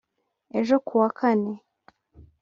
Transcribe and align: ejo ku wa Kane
ejo 0.59 0.75
ku 0.85 0.93
wa 1.01 1.09
Kane 1.19 1.51